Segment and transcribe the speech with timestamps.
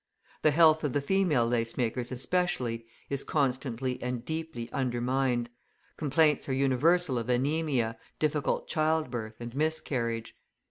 [0.41, 5.47] The health of the female lacemakers especially, is constantly and deeply undermined;
[5.95, 10.35] complaints are universal of anaemia, difficult childbirth, and miscarriage.